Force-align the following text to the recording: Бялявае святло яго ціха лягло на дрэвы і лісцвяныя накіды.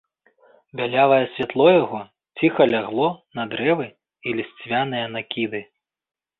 Бялявае 0.79 1.19
святло 1.33 1.67
яго 1.83 1.99
ціха 2.37 2.63
лягло 2.73 3.07
на 3.43 3.47
дрэвы 3.53 3.87
і 3.95 4.29
лісцвяныя 4.41 5.05
накіды. 5.17 5.67